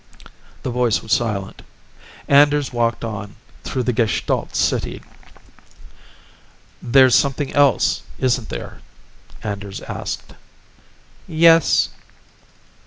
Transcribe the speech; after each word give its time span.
The 0.63 0.71
voice 0.71 1.03
was 1.03 1.13
silent. 1.13 1.61
Anders 2.27 2.73
walked 2.73 3.05
on, 3.05 3.35
through 3.63 3.83
the 3.83 3.93
gestalt 3.93 4.55
city. 4.55 5.03
"There's 6.81 7.13
something 7.13 7.53
else, 7.53 8.01
isn't 8.17 8.49
there?" 8.49 8.81
Anders 9.43 9.79
asked. 9.81 10.33
"Yes." 11.27 11.89